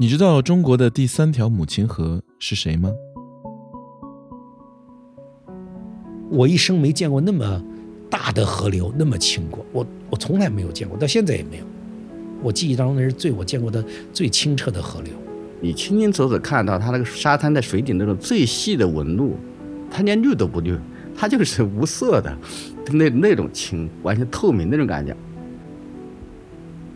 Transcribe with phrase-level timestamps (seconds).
[0.00, 2.90] 你知道中国的第三条母亲河是谁吗？
[6.30, 7.62] 我一生没见过那么
[8.08, 11.64] 大的河流，那么清过，我我从来没有见过，到现在也没有。
[12.42, 15.12] 我记忆当中那是最我见过的最清澈的河流。
[15.60, 19.36] 你清清楚楚看到它那个沙滩的水底那种最细的纹路，
[19.90, 20.78] 它连绿都不绿，
[21.14, 22.34] 它就是无色的，
[22.90, 25.14] 那那种清，完全透明那种感觉。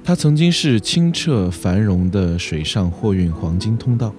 [0.07, 4.15] 它曾经是清澈繁荣的水上货运黄金通道。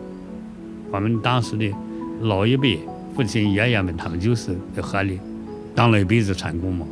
[0.92, 1.72] 我们当时的
[2.22, 2.80] 老一辈。
[3.16, 5.18] 父亲、爷爷们，他们就是在河里
[5.74, 6.86] 当了一辈子船工嘛。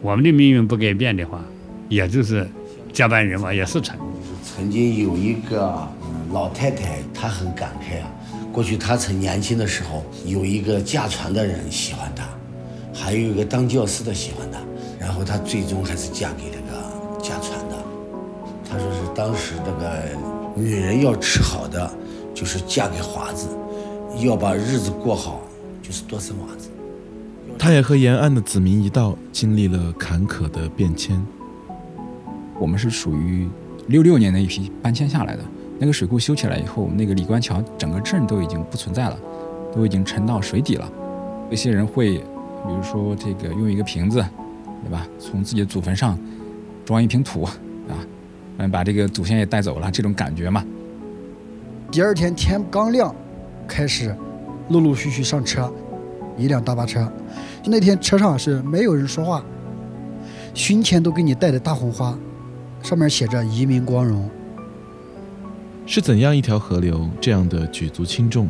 [0.00, 1.40] 我们的命运不改变的话，
[1.88, 2.44] 也就是
[2.92, 4.08] 接班人嘛，也是船工。
[4.42, 5.88] 曾经有一个
[6.32, 8.10] 老太太，她很感慨啊。
[8.52, 12.24] 过去她曾年轻的时候，有一个驾船的人喜欢她，
[12.92, 14.58] 还有一个当教师的喜欢她，
[14.98, 16.61] 然后她最终还是嫁给这个驾船的。
[16.61, 16.61] 她说是
[19.14, 20.02] 当时那个
[20.54, 21.90] 女人要吃好的，
[22.34, 23.48] 就是嫁给华子，
[24.20, 25.40] 要把日子过好。
[25.82, 26.70] 就是多生娃子。
[27.58, 31.20] 他也和延安的子民一道经历了坎坷的变迁。
[32.60, 33.48] 我们是属于
[33.88, 35.42] 六六年的一批搬迁下来的。
[35.80, 39.18] 那个水库修起来以后，那个李官桥整个镇都已经不存在了，
[39.74, 40.88] 都已经沉到水底了。
[41.50, 44.24] 有些人会，比如说这个用一个瓶子，
[44.84, 45.04] 对吧？
[45.18, 46.16] 从自己的祖坟上
[46.84, 47.52] 装一瓶土啊，
[48.62, 50.64] 嗯，把这个祖先也带走了，这种感觉嘛。
[51.90, 53.14] 第二天天刚亮，
[53.66, 54.14] 开始。
[54.68, 55.70] 陆陆续续上车，
[56.38, 57.12] 一辆大巴车。
[57.66, 59.44] 那天车上是没有人说话，
[60.54, 62.16] 胸前都给你戴的大红花，
[62.80, 64.30] 上面写着“移民光荣”。
[65.84, 68.48] 是怎样一条河流，这样的举足轻重，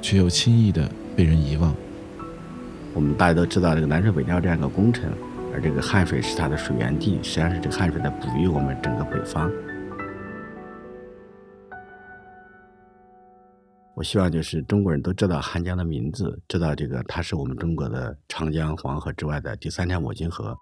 [0.00, 1.72] 却又轻易的被人遗忘？
[2.94, 5.04] 我们大家都知道这个南水北调这样一个工程，
[5.62, 9.50] 这个汉水是它的水源地，实际上是这个汉水在哺育我们整个北方。
[13.94, 20.56] 我希望就是中国人都知道汉江的名字，知道这个它是我们中国的长江、黄河之外的第三条母亲河。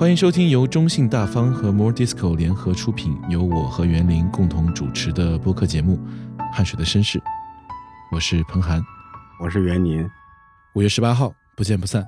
[0.00, 6.00] 欢迎收听由中信大方和 More Disco 联合出品，由我和袁林共同主持的播客节目
[6.50, 7.18] 《汗水的绅士》。
[8.10, 8.82] 我是彭涵，
[9.38, 10.08] 我是袁林。
[10.72, 12.02] 五月十八号，不见不散。